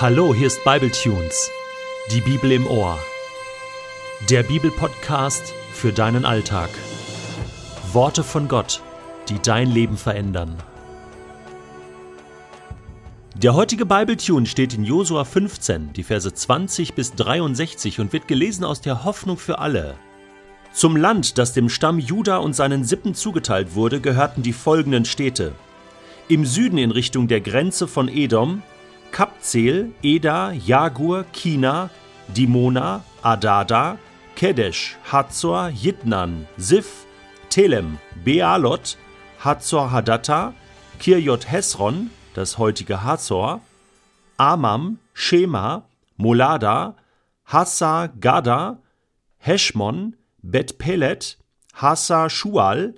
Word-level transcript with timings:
Hallo, 0.00 0.34
hier 0.34 0.46
ist 0.46 0.64
Bibletunes, 0.64 1.50
die 2.10 2.22
Bibel 2.22 2.52
im 2.52 2.66
Ohr. 2.66 2.98
Der 4.30 4.42
Bibelpodcast 4.42 5.52
für 5.74 5.92
deinen 5.92 6.24
Alltag. 6.24 6.70
Worte 7.92 8.24
von 8.24 8.48
Gott, 8.48 8.80
die 9.28 9.38
dein 9.42 9.70
Leben 9.70 9.98
verändern. 9.98 10.56
Der 13.36 13.52
heutige 13.52 13.84
Bibletune 13.84 14.46
steht 14.46 14.72
in 14.72 14.84
Josua 14.84 15.26
15, 15.26 15.92
die 15.92 16.02
Verse 16.02 16.32
20 16.32 16.94
bis 16.94 17.14
63 17.16 18.00
und 18.00 18.14
wird 18.14 18.26
gelesen 18.26 18.64
aus 18.64 18.80
der 18.80 19.04
Hoffnung 19.04 19.36
für 19.36 19.58
alle. 19.58 19.96
Zum 20.72 20.96
Land, 20.96 21.36
das 21.36 21.52
dem 21.52 21.68
Stamm 21.68 21.98
Juda 21.98 22.38
und 22.38 22.56
seinen 22.56 22.84
Sippen 22.84 23.14
zugeteilt 23.14 23.74
wurde, 23.74 24.00
gehörten 24.00 24.42
die 24.42 24.54
folgenden 24.54 25.04
Städte. 25.04 25.52
Im 26.28 26.46
Süden 26.46 26.78
in 26.78 26.90
Richtung 26.90 27.28
der 27.28 27.42
Grenze 27.42 27.86
von 27.86 28.08
Edom 28.08 28.62
Kapzel, 29.12 29.92
Eda, 30.02 30.52
Jagur, 30.52 31.24
Kina, 31.32 31.90
Dimona, 32.32 33.02
Adada, 33.22 33.98
Kedesh, 34.36 34.96
Hazor, 35.04 35.70
Jitnan, 35.70 36.46
Sif, 36.56 37.06
Telem, 37.50 37.98
Bealot, 38.24 38.96
Hazor 39.38 39.90
Hadatta, 39.90 40.54
Kirjot 40.98 41.46
Hesron, 41.50 42.10
das 42.34 42.58
heutige 42.58 43.02
Hazor, 43.02 43.60
Amam, 44.36 44.98
Shema, 45.12 45.82
Molada, 46.16 46.94
Hassa 47.44 48.08
Gada, 48.20 48.78
Heschmon, 49.38 50.14
Bet 50.42 50.78
Pelet, 50.78 51.38
Hassa 51.74 52.30
Shual, 52.30 52.94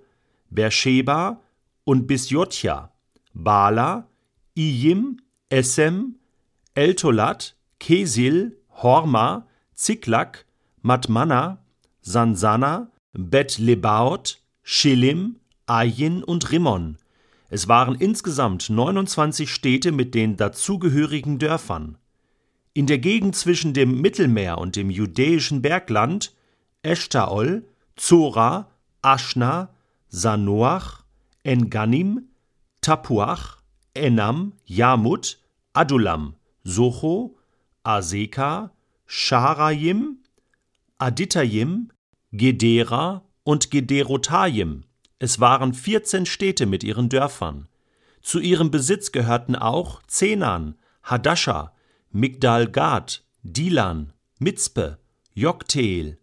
Beersheba 0.51 1.41
und 1.85 2.07
Bisjotja, 2.07 2.91
Bala, 3.33 4.07
Ijim, 4.57 5.22
Essem, 5.53 6.15
Eltolat, 6.75 7.57
Kesil, 7.79 8.57
Horma, 8.71 9.47
Ziklak, 9.75 10.47
Matmana, 10.81 11.59
Sansana, 12.01 12.91
Bet 13.13 13.59
Lebaot, 13.59 14.41
Schilim, 14.63 15.37
Ayin 15.67 16.25
und 16.25 16.51
Rimmon. 16.53 16.97
Es 17.51 17.69
waren 17.69 17.97
insgesamt 17.97 18.71
29 18.71 19.53
Städte 19.53 19.93
mit 19.93 20.15
den 20.15 20.39
dazugehörigen 20.39 21.39
Dörfern. 21.39 21.99
In 22.73 22.87
der 22.87 22.97
Gegend 22.97 23.37
zwischen 23.37 23.75
dem 23.75 24.01
Mittelmeer 24.01 24.57
und 24.57 24.75
dem 24.75 24.89
judäischen 24.89 25.61
Bergland 25.61 26.33
Eshtaol, 26.83 27.67
Zora, 27.97 28.71
Aschna, 29.03 29.69
Sanoach, 30.09 31.03
Enganim, 31.45 32.31
Tapuach, 32.81 33.59
Enam, 33.93 34.55
Jamut, 34.65 35.42
Adulam, 35.75 36.35
Socho, 36.65 37.37
Aseka, 37.83 38.73
Scharayim, 39.07 40.19
Aditayim, 40.99 41.91
Gedera 42.33 43.23
und 43.43 43.71
Gederotayim. 43.71 44.85
Es 45.19 45.41
waren 45.41 45.73
14 45.73 46.27
Städte 46.27 46.67
mit 46.67 46.85
ihren 46.85 47.09
Dörfern. 47.09 47.69
Zu 48.21 48.39
ihrem 48.39 48.71
Besitz 48.71 49.13
gehörten 49.13 49.57
auch 49.57 50.03
Zenan, 50.07 50.77
Hadascha, 51.03 51.73
Migdal 52.11 52.71
Gad, 52.71 53.25
Dilan, 53.43 54.13
Mitzpe, 54.39 54.99
Jokteel, 55.33 56.19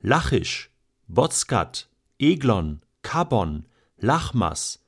Lachisch, 0.00 0.70
Bozkat, 1.06 1.88
Eglon, 2.18 2.80
Kabon, 3.02 3.66
Lachmas, 3.98 4.82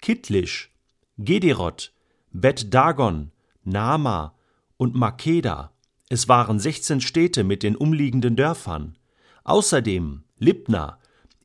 Kittlisch, 0.00 0.70
Gederot, 1.18 1.92
Bet 2.32 2.72
Dagon, 2.72 3.30
Nama 3.64 4.34
und 4.76 4.94
Makeda. 4.94 5.72
Es 6.08 6.28
waren 6.28 6.58
16 6.58 7.00
Städte 7.00 7.44
mit 7.44 7.62
den 7.62 7.76
umliegenden 7.76 8.36
Dörfern. 8.36 8.98
Außerdem 9.44 10.24
Libna, 10.38 10.98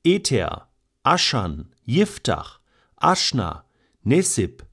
Ether, 0.04 0.68
Aschan, 1.04 1.70
Jiftach, 1.86 2.60
Aschna, 2.96 3.66
Nesib, 4.04 4.66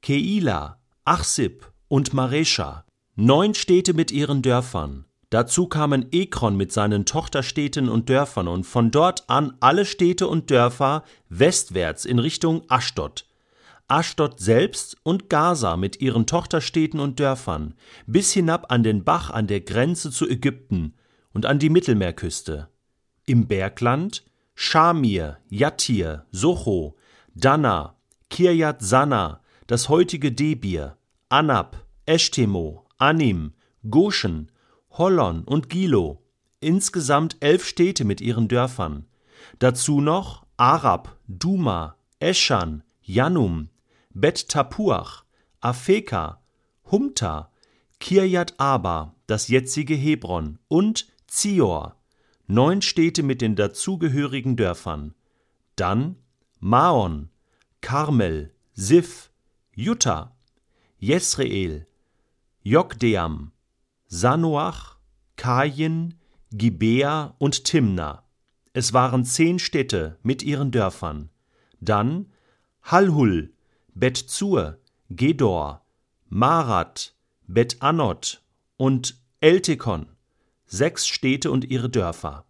Keila, 0.00 0.78
Achsib 1.04 1.72
und 1.88 2.14
Maresha. 2.14 2.84
Neun 3.14 3.54
Städte 3.54 3.94
mit 3.94 4.10
ihren 4.10 4.42
Dörfern. 4.42 5.04
Dazu 5.30 5.66
kamen 5.66 6.08
Ekron 6.12 6.56
mit 6.56 6.72
seinen 6.72 7.06
Tochterstädten 7.06 7.88
und 7.88 8.10
Dörfern 8.10 8.48
und 8.48 8.64
von 8.64 8.90
dort 8.90 9.28
an 9.30 9.56
alle 9.60 9.86
Städte 9.86 10.28
und 10.28 10.50
Dörfer 10.50 11.04
westwärts 11.30 12.04
in 12.04 12.18
Richtung 12.18 12.62
Aschdod. 12.68 13.26
Aschdod 13.92 14.40
selbst 14.40 14.96
und 15.02 15.28
Gaza 15.28 15.76
mit 15.76 16.00
ihren 16.00 16.24
Tochterstädten 16.24 16.98
und 16.98 17.20
Dörfern, 17.20 17.74
bis 18.06 18.32
hinab 18.32 18.72
an 18.72 18.82
den 18.82 19.04
Bach 19.04 19.28
an 19.28 19.46
der 19.46 19.60
Grenze 19.60 20.10
zu 20.10 20.26
Ägypten 20.26 20.94
und 21.34 21.44
an 21.44 21.58
die 21.58 21.68
Mittelmeerküste. 21.68 22.70
Im 23.26 23.48
Bergland 23.48 24.24
Schamir, 24.54 25.36
Jattir, 25.50 26.24
Socho, 26.30 26.96
Dana, 27.34 27.96
Kirjat 28.30 28.80
Sana, 28.80 29.42
das 29.66 29.90
heutige 29.90 30.32
Debir, 30.32 30.96
Anab, 31.28 31.84
Eshtemo, 32.06 32.86
Anim, 32.96 33.52
Goshen, 33.90 34.50
Hollon 34.92 35.44
und 35.44 35.68
Gilo, 35.68 36.22
insgesamt 36.60 37.36
elf 37.40 37.66
Städte 37.66 38.06
mit 38.06 38.22
ihren 38.22 38.48
Dörfern. 38.48 39.04
Dazu 39.58 40.00
noch 40.00 40.46
Arab, 40.56 41.18
Duma, 41.28 41.96
Eschan, 42.20 42.84
Janum, 43.02 43.68
Bet 44.14 44.48
Tapuach, 44.48 45.24
Afeka, 45.60 46.40
Humta, 46.90 47.50
Kirjat 48.00 48.54
Aba, 48.58 49.14
das 49.26 49.48
jetzige 49.48 49.94
Hebron 49.94 50.58
und 50.68 51.08
Zior, 51.26 51.96
neun 52.46 52.82
Städte 52.82 53.22
mit 53.22 53.40
den 53.40 53.56
dazugehörigen 53.56 54.56
Dörfern. 54.56 55.14
Dann 55.76 56.16
Maon, 56.58 57.30
Karmel, 57.80 58.54
Sif, 58.74 59.30
Jutta, 59.74 60.36
Jesreel, 60.98 61.86
Jokdeam, 62.62 63.52
Sanoach, 64.06 64.98
Kain, 65.36 66.14
Gibea 66.52 67.34
und 67.38 67.64
Timna. 67.64 68.24
Es 68.74 68.92
waren 68.92 69.24
zehn 69.24 69.58
Städte 69.58 70.18
mit 70.22 70.42
ihren 70.42 70.70
Dörfern. 70.70 71.30
Dann 71.80 72.30
Halhul, 72.82 73.51
Bet-Zur, 73.94 74.78
Gedor, 75.10 75.84
Marat, 76.28 77.14
Bet-Anot 77.46 78.42
und 78.76 79.20
Eltekon, 79.40 80.06
sechs 80.66 81.06
Städte 81.06 81.50
und 81.50 81.64
ihre 81.64 81.90
Dörfer. 81.90 82.46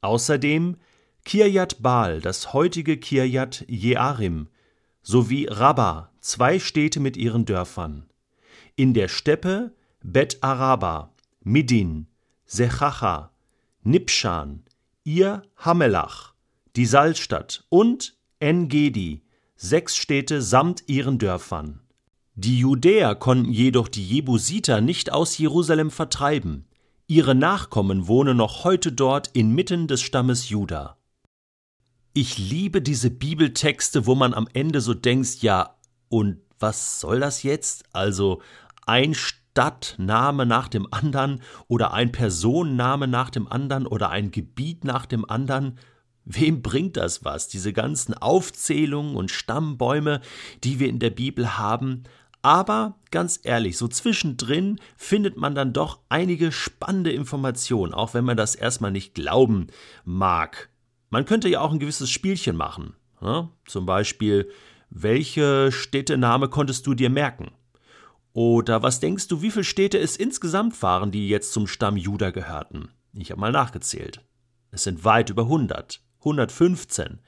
Außerdem 0.00 0.76
Kirjat 1.24 1.82
Baal, 1.82 2.20
das 2.20 2.52
heutige 2.52 2.96
Kirjat 2.96 3.64
Jearim, 3.68 4.48
sowie 5.02 5.46
Rabba, 5.46 6.10
zwei 6.20 6.58
Städte 6.58 6.98
mit 6.98 7.16
ihren 7.16 7.44
Dörfern. 7.44 8.08
In 8.74 8.94
der 8.94 9.08
Steppe 9.08 9.72
Bet 10.02 10.42
Araba, 10.42 11.12
Midin, 11.42 12.08
Sechacha, 12.44 13.30
Nipshan, 13.84 14.64
Ir 15.04 15.42
Hamelach, 15.56 16.34
die 16.76 16.86
Salzstadt 16.86 17.64
und 17.68 18.16
En-Gedi, 18.40 19.21
sechs 19.62 19.96
Städte 19.96 20.42
samt 20.42 20.88
ihren 20.88 21.18
Dörfern. 21.18 21.80
Die 22.34 22.58
Judäer 22.58 23.14
konnten 23.14 23.52
jedoch 23.52 23.86
die 23.86 24.04
Jebusiter 24.04 24.80
nicht 24.80 25.12
aus 25.12 25.38
Jerusalem 25.38 25.90
vertreiben. 25.90 26.66
Ihre 27.06 27.36
Nachkommen 27.36 28.08
wohnen 28.08 28.38
noch 28.38 28.64
heute 28.64 28.90
dort 28.90 29.28
inmitten 29.28 29.86
des 29.86 30.02
Stammes 30.02 30.48
Juda. 30.48 30.96
Ich 32.12 32.38
liebe 32.38 32.82
diese 32.82 33.10
Bibeltexte, 33.10 34.06
wo 34.06 34.16
man 34.16 34.34
am 34.34 34.48
Ende 34.52 34.80
so 34.80 34.94
denkt, 34.94 35.42
ja, 35.42 35.76
und 36.08 36.38
was 36.58 37.00
soll 37.00 37.20
das 37.20 37.44
jetzt? 37.44 37.84
Also 37.92 38.42
ein 38.84 39.14
Stadtname 39.14 40.44
nach 40.44 40.68
dem 40.68 40.92
anderen 40.92 41.40
oder 41.68 41.92
ein 41.92 42.10
Personenname 42.10 43.06
nach 43.06 43.30
dem 43.30 43.46
anderen 43.46 43.86
oder 43.86 44.10
ein 44.10 44.32
Gebiet 44.32 44.84
nach 44.84 45.06
dem 45.06 45.28
anderen. 45.28 45.78
Wem 46.24 46.62
bringt 46.62 46.96
das 46.96 47.24
was, 47.24 47.48
diese 47.48 47.72
ganzen 47.72 48.14
Aufzählungen 48.14 49.16
und 49.16 49.30
Stammbäume, 49.30 50.20
die 50.62 50.78
wir 50.78 50.88
in 50.88 50.98
der 50.98 51.10
Bibel 51.10 51.58
haben? 51.58 52.04
Aber 52.42 52.96
ganz 53.10 53.40
ehrlich, 53.42 53.78
so 53.78 53.86
zwischendrin 53.88 54.80
findet 54.96 55.36
man 55.36 55.54
dann 55.54 55.72
doch 55.72 56.00
einige 56.08 56.50
spannende 56.50 57.12
Informationen, 57.12 57.94
auch 57.94 58.14
wenn 58.14 58.24
man 58.24 58.36
das 58.36 58.54
erstmal 58.54 58.90
nicht 58.90 59.14
glauben 59.14 59.68
mag. 60.04 60.68
Man 61.10 61.24
könnte 61.24 61.48
ja 61.48 61.60
auch 61.60 61.72
ein 61.72 61.78
gewisses 61.78 62.10
Spielchen 62.10 62.56
machen. 62.56 62.94
Ne? 63.20 63.48
Zum 63.66 63.86
Beispiel, 63.86 64.50
welche 64.90 65.70
Städtename 65.70 66.48
konntest 66.48 66.86
du 66.86 66.94
dir 66.94 67.10
merken? 67.10 67.52
Oder 68.32 68.82
was 68.82 68.98
denkst 68.98 69.28
du, 69.28 69.42
wie 69.42 69.50
viele 69.50 69.64
Städte 69.64 69.98
es 69.98 70.16
insgesamt 70.16 70.80
waren, 70.82 71.10
die 71.10 71.28
jetzt 71.28 71.52
zum 71.52 71.66
Stamm 71.66 71.96
Juda 71.96 72.30
gehörten? 72.30 72.88
Ich 73.14 73.30
habe 73.30 73.40
mal 73.40 73.52
nachgezählt. 73.52 74.20
Es 74.70 74.84
sind 74.84 75.04
weit 75.04 75.30
über 75.30 75.42
100. 75.42 76.00
115. 76.22 77.20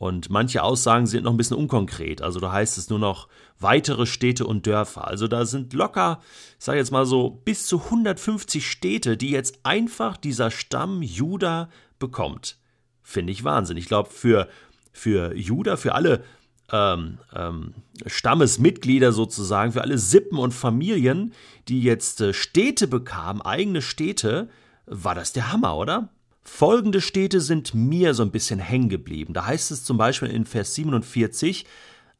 Und 0.00 0.30
manche 0.30 0.62
Aussagen 0.62 1.06
sind 1.06 1.24
noch 1.24 1.30
ein 1.30 1.36
bisschen 1.36 1.58
unkonkret. 1.58 2.22
Also 2.22 2.40
da 2.40 2.52
heißt 2.52 2.78
es 2.78 2.88
nur 2.88 2.98
noch 2.98 3.28
weitere 3.58 4.06
Städte 4.06 4.46
und 4.46 4.66
Dörfer. 4.66 5.06
Also 5.06 5.28
da 5.28 5.44
sind 5.44 5.74
locker, 5.74 6.20
ich 6.58 6.64
sage 6.64 6.78
jetzt 6.78 6.90
mal 6.90 7.04
so, 7.04 7.28
bis 7.44 7.66
zu 7.66 7.84
150 7.84 8.66
Städte, 8.66 9.18
die 9.18 9.30
jetzt 9.30 9.60
einfach 9.62 10.16
dieser 10.16 10.50
Stamm 10.50 11.02
Juda 11.02 11.68
bekommt. 11.98 12.56
Finde 13.02 13.32
ich 13.32 13.44
Wahnsinn. 13.44 13.76
Ich 13.76 13.88
glaube, 13.88 14.08
für, 14.08 14.48
für 14.90 15.36
Juda, 15.36 15.76
für 15.76 15.94
alle 15.94 16.24
ähm, 16.72 17.18
ähm, 17.34 17.74
Stammesmitglieder 18.06 19.12
sozusagen, 19.12 19.72
für 19.72 19.82
alle 19.82 19.98
Sippen 19.98 20.38
und 20.38 20.54
Familien, 20.54 21.34
die 21.68 21.82
jetzt 21.82 22.20
äh, 22.20 22.32
Städte 22.32 22.86
bekamen, 22.86 23.42
eigene 23.42 23.82
Städte, 23.82 24.48
war 24.86 25.14
das 25.14 25.32
der 25.34 25.52
Hammer, 25.52 25.76
oder? 25.76 26.08
Folgende 26.42 27.00
Städte 27.00 27.40
sind 27.40 27.74
mir 27.74 28.14
so 28.14 28.22
ein 28.22 28.30
bisschen 28.30 28.60
hängen 28.60 28.88
geblieben. 28.88 29.34
Da 29.34 29.46
heißt 29.46 29.70
es 29.70 29.84
zum 29.84 29.98
Beispiel 29.98 30.28
in 30.28 30.46
Vers 30.46 30.74
47 30.74 31.66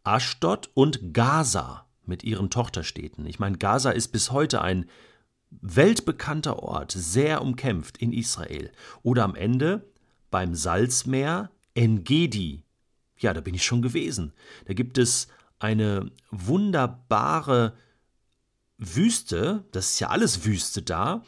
Aschdod 0.05 0.71
und 0.75 1.15
Gaza 1.15 1.87
mit 2.05 2.25
ihren 2.25 2.51
Tochterstädten. 2.51 3.27
Ich 3.27 3.39
meine, 3.39 3.59
Gaza 3.59 3.91
ist 3.91 4.09
bis 4.09 4.31
heute 4.31 4.61
ein 4.63 4.87
weltbekannter 5.51 6.63
Ort, 6.63 6.93
sehr 6.93 7.43
umkämpft 7.43 7.99
in 7.99 8.13
Israel. 8.13 8.71
Oder 9.03 9.25
am 9.25 9.35
Ende 9.35 9.91
beim 10.31 10.55
Salzmeer 10.55 11.51
Engedi. 11.75 12.65
Ja, 13.19 13.35
da 13.35 13.41
bin 13.41 13.55
ich 13.55 13.65
schon 13.65 13.83
gewesen. 13.83 14.33
Da 14.67 14.75
gibt 14.75 14.99
es 14.99 15.29
eine 15.59 16.11
wunderbare 16.31 17.75
Wüste, 18.79 19.65
das 19.73 19.91
ist 19.91 20.01
ja 20.01 20.09
alles 20.09 20.45
Wüste 20.45 20.83
da, 20.83 21.23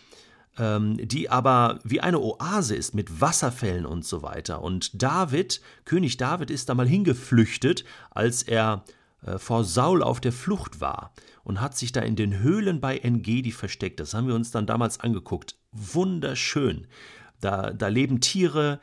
die 0.58 1.30
aber 1.30 1.78
wie 1.82 2.02
eine 2.02 2.20
Oase 2.20 2.74
ist 2.76 2.94
mit 2.94 3.22
Wasserfällen 3.22 3.86
und 3.86 4.04
so 4.04 4.22
weiter. 4.22 4.62
Und 4.62 5.02
David, 5.02 5.62
König 5.86 6.18
David, 6.18 6.50
ist 6.50 6.68
da 6.68 6.74
mal 6.74 6.86
hingeflüchtet, 6.86 7.84
als 8.10 8.42
er 8.42 8.84
äh, 9.22 9.38
vor 9.38 9.64
Saul 9.64 10.02
auf 10.02 10.20
der 10.20 10.32
Flucht 10.32 10.80
war 10.80 11.12
und 11.44 11.60
hat 11.60 11.76
sich 11.76 11.92
da 11.92 12.00
in 12.00 12.16
den 12.16 12.40
Höhlen 12.40 12.80
bei 12.80 12.98
Engedi 12.98 13.52
versteckt. 13.52 14.00
Das 14.00 14.14
haben 14.14 14.26
wir 14.26 14.34
uns 14.34 14.50
dann 14.50 14.66
damals 14.66 15.00
angeguckt. 15.00 15.56
Wunderschön. 15.72 16.86
Da, 17.40 17.72
da 17.72 17.88
leben 17.88 18.20
Tiere, 18.20 18.80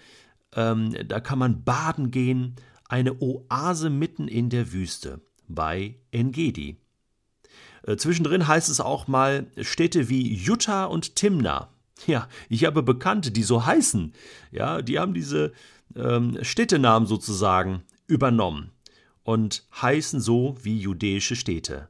ähm, 0.55 0.93
da 1.07 1.19
kann 1.19 1.39
man 1.39 1.63
baden 1.63 2.11
gehen. 2.11 2.55
Eine 2.87 3.21
Oase 3.21 3.89
mitten 3.89 4.27
in 4.27 4.49
der 4.49 4.73
Wüste 4.73 5.21
bei 5.47 5.95
Engedi. 6.11 6.77
Äh, 7.89 7.97
zwischendrin 7.97 8.47
heißt 8.47 8.69
es 8.69 8.79
auch 8.79 9.07
mal 9.07 9.47
Städte 9.59 10.09
wie 10.09 10.33
Jutta 10.33 10.85
und 10.85 11.15
Timna. 11.15 11.69
Ja, 12.05 12.27
ich 12.47 12.65
habe 12.65 12.83
Bekannte, 12.83 13.31
die 13.31 13.43
so 13.43 13.65
heißen. 13.65 14.13
Ja, 14.51 14.81
die 14.83 14.99
haben 14.99 15.13
diese 15.13 15.53
ähm, 15.95 16.37
Städtenamen 16.43 17.07
sozusagen 17.07 17.81
übernommen 18.05 18.71
und 19.23 19.65
heißen 19.81 20.21
so 20.21 20.55
wie 20.61 20.79
jüdische 20.79 21.35
Städte. 21.35 21.89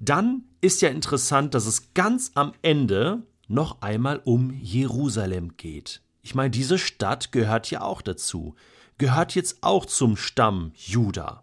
Dann 0.00 0.44
ist 0.60 0.82
ja 0.82 0.90
interessant, 0.90 1.54
dass 1.54 1.66
es 1.66 1.94
ganz 1.94 2.32
am 2.34 2.52
Ende 2.60 3.22
noch 3.48 3.80
einmal 3.80 4.20
um 4.24 4.52
Jerusalem 4.60 5.56
geht. 5.56 6.02
Ich 6.22 6.34
meine, 6.34 6.50
diese 6.50 6.78
Stadt 6.78 7.32
gehört 7.32 7.70
ja 7.70 7.80
auch 7.80 8.02
dazu, 8.02 8.54
gehört 8.98 9.34
jetzt 9.34 9.62
auch 9.62 9.86
zum 9.86 10.16
Stamm 10.16 10.72
Juda 10.76 11.41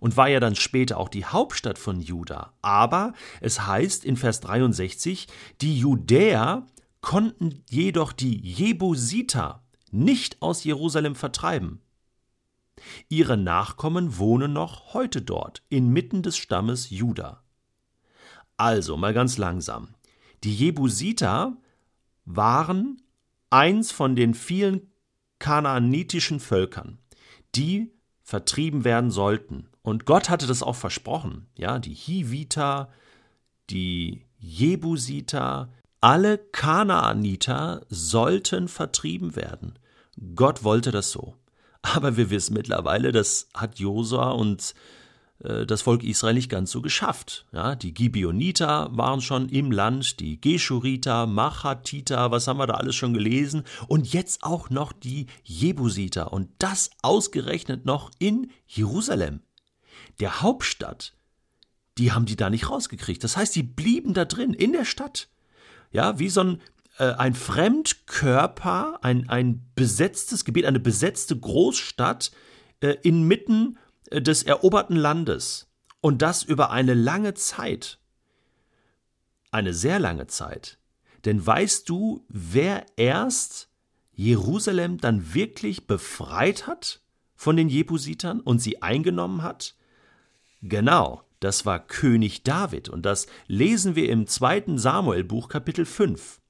und 0.00 0.16
war 0.16 0.28
ja 0.28 0.40
dann 0.40 0.54
später 0.54 0.98
auch 0.98 1.08
die 1.08 1.24
Hauptstadt 1.24 1.78
von 1.78 2.00
Juda. 2.00 2.52
Aber 2.62 3.14
es 3.40 3.66
heißt 3.66 4.04
in 4.04 4.16
Vers 4.16 4.40
63, 4.40 5.26
die 5.60 5.78
Judäer 5.78 6.66
konnten 7.00 7.62
jedoch 7.68 8.12
die 8.12 8.40
Jebusiter 8.40 9.62
nicht 9.90 10.42
aus 10.42 10.64
Jerusalem 10.64 11.14
vertreiben. 11.14 11.80
Ihre 13.08 13.36
Nachkommen 13.36 14.18
wohnen 14.18 14.52
noch 14.52 14.94
heute 14.94 15.22
dort, 15.22 15.62
inmitten 15.68 16.22
des 16.22 16.36
Stammes 16.36 16.90
Juda. 16.90 17.42
Also 18.56 18.96
mal 18.96 19.14
ganz 19.14 19.38
langsam. 19.38 19.94
Die 20.44 20.54
Jebusiter 20.54 21.56
waren 22.24 23.02
eins 23.50 23.92
von 23.92 24.16
den 24.16 24.34
vielen 24.34 24.90
kanaanitischen 25.38 26.40
Völkern, 26.40 26.98
die 27.54 27.92
vertrieben 28.22 28.84
werden 28.84 29.10
sollten. 29.10 29.69
Und 29.82 30.04
Gott 30.04 30.28
hatte 30.28 30.46
das 30.46 30.62
auch 30.62 30.76
versprochen. 30.76 31.46
Ja, 31.56 31.78
die 31.78 31.94
Hiviter, 31.94 32.90
die 33.70 34.26
Jebusiter, 34.38 35.70
alle 36.00 36.38
Kanaaniter 36.38 37.82
sollten 37.88 38.68
vertrieben 38.68 39.36
werden. 39.36 39.78
Gott 40.34 40.64
wollte 40.64 40.90
das 40.90 41.10
so. 41.10 41.36
Aber 41.82 42.16
wir 42.16 42.30
wissen 42.30 42.54
mittlerweile, 42.54 43.12
das 43.12 43.48
hat 43.54 43.78
Josua 43.78 44.30
und 44.30 44.74
äh, 45.42 45.66
das 45.66 45.82
Volk 45.82 46.02
Israel 46.02 46.34
nicht 46.34 46.50
ganz 46.50 46.70
so 46.70 46.82
geschafft. 46.82 47.46
Ja, 47.52 47.74
die 47.74 47.94
Gibeoniter 47.94 48.90
waren 48.92 49.20
schon 49.20 49.48
im 49.48 49.70
Land, 49.70 50.20
die 50.20 50.40
Geschuriter, 50.40 51.26
Machatiter, 51.26 52.30
was 52.30 52.46
haben 52.46 52.58
wir 52.58 52.66
da 52.66 52.74
alles 52.74 52.96
schon 52.96 53.14
gelesen? 53.14 53.64
Und 53.88 54.12
jetzt 54.12 54.42
auch 54.42 54.70
noch 54.70 54.92
die 54.92 55.26
Jebusiter. 55.44 56.32
Und 56.32 56.50
das 56.58 56.90
ausgerechnet 57.02 57.86
noch 57.86 58.10
in 58.18 58.50
Jerusalem 58.66 59.40
der 60.18 60.42
Hauptstadt, 60.42 61.14
die 61.98 62.12
haben 62.12 62.26
die 62.26 62.36
da 62.36 62.50
nicht 62.50 62.70
rausgekriegt. 62.70 63.22
Das 63.22 63.36
heißt, 63.36 63.54
die 63.54 63.62
blieben 63.62 64.14
da 64.14 64.24
drin, 64.24 64.54
in 64.54 64.72
der 64.72 64.84
Stadt. 64.84 65.28
Ja, 65.92 66.18
wie 66.18 66.28
so 66.28 66.40
ein, 66.42 66.62
äh, 66.98 67.12
ein 67.12 67.34
Fremdkörper, 67.34 69.00
ein, 69.02 69.28
ein 69.28 69.66
besetztes 69.74 70.44
Gebiet, 70.44 70.66
eine 70.66 70.80
besetzte 70.80 71.38
Großstadt 71.38 72.30
äh, 72.80 72.96
inmitten 73.02 73.78
äh, 74.10 74.22
des 74.22 74.42
eroberten 74.42 74.96
Landes. 74.96 75.68
Und 76.00 76.22
das 76.22 76.42
über 76.42 76.70
eine 76.70 76.94
lange 76.94 77.34
Zeit. 77.34 77.98
Eine 79.50 79.74
sehr 79.74 79.98
lange 79.98 80.26
Zeit. 80.26 80.78
Denn 81.24 81.44
weißt 81.44 81.88
du, 81.88 82.24
wer 82.28 82.86
erst 82.96 83.68
Jerusalem 84.12 84.98
dann 84.98 85.34
wirklich 85.34 85.86
befreit 85.86 86.66
hat 86.66 87.02
von 87.34 87.56
den 87.56 87.68
Jebusitern 87.68 88.40
und 88.40 88.60
sie 88.60 88.80
eingenommen 88.80 89.42
hat? 89.42 89.74
Genau, 90.62 91.22
das 91.40 91.64
war 91.64 91.78
König 91.78 92.42
David 92.42 92.88
und 92.88 93.06
das 93.06 93.26
lesen 93.46 93.96
wir 93.96 94.08
im 94.10 94.26
zweiten 94.26 94.78
Samuelbuch 94.78 95.48
Kapitel 95.48 95.86
5. 95.86 96.40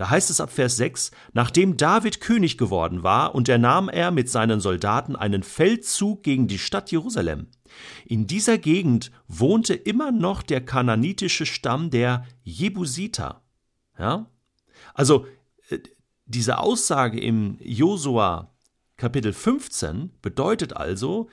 Da 0.00 0.08
heißt 0.08 0.30
es 0.30 0.40
ab 0.40 0.50
Vers 0.50 0.78
6, 0.78 1.10
nachdem 1.34 1.76
David 1.76 2.22
König 2.22 2.56
geworden 2.56 3.02
war, 3.02 3.34
unternahm 3.34 3.90
er 3.90 4.10
mit 4.10 4.30
seinen 4.30 4.58
Soldaten 4.58 5.14
einen 5.14 5.42
Feldzug 5.42 6.22
gegen 6.22 6.48
die 6.48 6.58
Stadt 6.58 6.90
Jerusalem. 6.90 7.48
In 8.06 8.26
dieser 8.26 8.56
Gegend 8.56 9.10
wohnte 9.28 9.74
immer 9.74 10.10
noch 10.10 10.42
der 10.42 10.64
kananitische 10.64 11.44
Stamm 11.44 11.90
der 11.90 12.24
Jebusiter. 12.42 13.42
Ja? 13.98 14.30
Also, 14.94 15.26
äh, 15.68 15.80
diese 16.24 16.58
Aussage 16.58 17.20
im 17.20 17.58
Josua 17.60 18.54
Kapitel 18.96 19.34
15 19.34 20.12
bedeutet 20.22 20.74
also, 20.74 21.28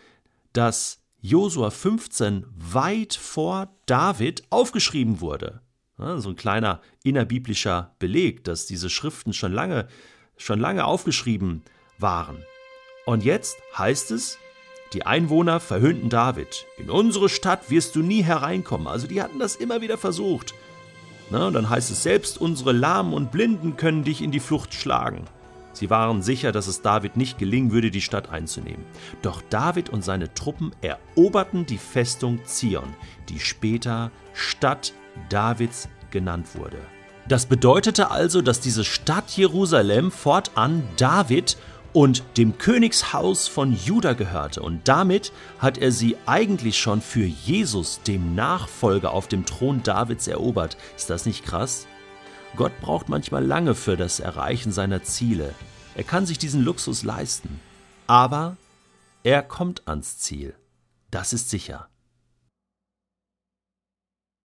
dass 0.52 1.07
Josua 1.28 1.72
15 1.72 2.46
weit 2.56 3.14
vor 3.14 3.68
David 3.86 4.44
aufgeschrieben 4.50 5.20
wurde. 5.20 5.60
Ja, 6.00 6.20
so 6.20 6.30
ein 6.30 6.38
kleiner 6.38 6.80
innerbiblischer 7.04 7.96
Beleg, 8.00 8.46
dass 8.46 8.66
diese 8.66 8.90
Schriften 8.90 9.34
schon 9.34 9.52
lange, 9.52 9.90
schon 10.38 10.62
lange 10.62 10.86
aufgeschrieben 10.86 11.64
waren. 11.98 12.38
Und 13.06 13.26
jetzt 13.26 13.58
heißt 13.78 14.12
es, 14.12 14.38
die 14.94 15.06
Einwohner 15.06 15.60
verhöhnten 15.60 16.10
David. 16.10 16.66
In 16.78 16.90
unsere 16.90 17.28
Stadt 17.28 17.70
wirst 17.70 17.98
du 17.98 18.04
nie 18.04 18.22
hereinkommen. 18.22 18.88
Also 18.88 19.06
die 19.06 19.22
hatten 19.22 19.38
das 19.38 19.58
immer 19.58 19.82
wieder 19.82 19.98
versucht. 19.98 20.54
Na, 21.30 21.48
und 21.48 21.54
dann 21.56 21.70
heißt 21.70 21.92
es, 21.92 22.04
selbst 22.04 22.40
unsere 22.40 22.72
Lahmen 22.72 23.14
und 23.14 23.34
Blinden 23.34 23.76
können 23.76 24.06
dich 24.06 24.22
in 24.22 24.32
die 24.32 24.40
Flucht 24.40 24.74
schlagen. 24.74 25.26
Sie 25.78 25.90
waren 25.90 26.22
sicher, 26.22 26.52
dass 26.52 26.68
es 26.68 26.82
David 26.82 27.18
nicht 27.18 27.38
gelingen 27.38 27.72
würde, 27.72 27.92
die 27.92 28.02
Stadt 28.02 28.30
einzunehmen. 28.30 28.86
Doch 29.22 29.42
David 29.50 29.90
und 29.90 30.04
seine 30.04 30.34
Truppen 30.34 30.72
eroberten 30.82 31.66
die 31.66 31.78
Festung 31.78 32.40
Zion, 32.46 32.96
die 33.30 33.40
später 33.40 34.12
Stadt 34.34 34.94
Davids 35.30 35.88
genannt 36.10 36.48
wurde. 36.56 36.80
Das 37.28 37.46
bedeutete 37.46 38.10
also, 38.10 38.42
dass 38.42 38.60
diese 38.60 38.84
Stadt 38.84 39.30
Jerusalem 39.32 40.12
fortan 40.12 40.84
David 40.98 41.58
und 41.94 42.24
dem 42.38 42.58
Königshaus 42.58 43.48
von 43.48 43.74
Juda 43.74 44.14
gehörte, 44.14 44.62
und 44.62 44.88
damit 44.88 45.32
hat 45.60 45.78
er 45.78 45.92
sie 45.92 46.16
eigentlich 46.26 46.78
schon 46.78 47.02
für 47.02 47.26
Jesus, 47.26 48.02
dem 48.02 48.34
Nachfolger 48.34 49.12
auf 49.12 49.28
dem 49.28 49.46
Thron 49.46 49.84
Davids, 49.84 50.28
erobert. 50.28 50.78
Ist 50.96 51.10
das 51.10 51.26
nicht 51.26 51.44
krass? 51.44 51.88
Gott 52.58 52.74
braucht 52.82 53.08
manchmal 53.08 53.46
lange 53.46 53.76
für 53.76 53.96
das 53.96 54.20
Erreichen 54.20 54.72
seiner 54.72 55.04
Ziele. 55.04 55.54
Er 55.96 56.04
kann 56.04 56.26
sich 56.26 56.40
diesen 56.40 56.64
Luxus 56.64 57.04
leisten. 57.04 57.60
Aber 58.08 58.58
er 59.24 59.44
kommt 59.44 59.88
ans 59.88 60.18
Ziel. 60.18 60.56
Das 61.12 61.34
ist 61.34 61.52
sicher. 61.52 61.88